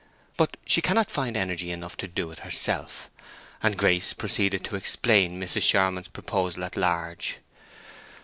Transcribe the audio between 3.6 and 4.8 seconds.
And Grace proceeded to